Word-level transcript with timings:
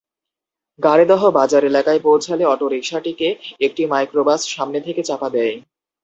গাড়িদহ 0.79 1.21
বাজার 1.31 1.63
এলাকায় 1.65 2.01
পৌঁছালে 2.03 2.43
অটোরিকশাটিকে 2.45 3.27
একটি 3.59 3.81
মাইক্রোবাস 3.85 4.41
সামনে 4.47 4.79
থেকে 4.81 5.01
চাপা 5.03 5.29
দেয়। 5.29 5.55